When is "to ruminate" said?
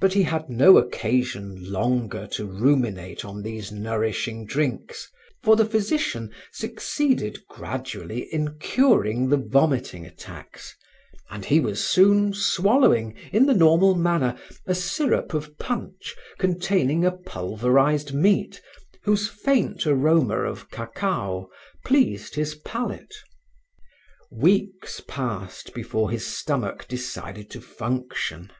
2.32-3.24